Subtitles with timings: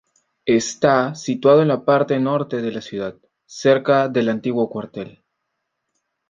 [0.47, 3.15] Está situado en la parte norte de la ciudad,
[3.45, 5.23] cerca del antiguo cuartel.